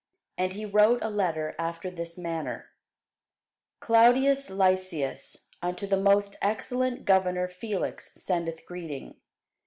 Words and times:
And 0.35 0.53
he 0.53 0.65
wrote 0.65 0.97
a 1.03 1.11
letter 1.11 1.53
after 1.59 1.91
this 1.91 2.17
manner: 2.17 2.71
Claudius 3.79 4.49
Lysias 4.49 5.47
unto 5.61 5.85
the 5.85 5.95
most 5.95 6.35
excellent 6.41 7.05
governor 7.05 7.47
Felix 7.47 8.11
sendeth 8.19 8.65
greeting. 8.65 9.17